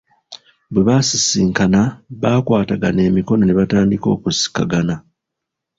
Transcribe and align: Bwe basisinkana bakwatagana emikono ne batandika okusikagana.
Bwe 0.71 0.81
basisinkana 0.87 1.81
bakwatagana 2.21 3.01
emikono 3.09 3.43
ne 3.45 3.55
batandika 3.59 4.07
okusikagana. 4.15 4.95